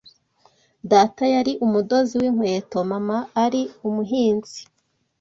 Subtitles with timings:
[0.91, 4.59] Data yari umudozi w’inkweto, mama ari umuhinzi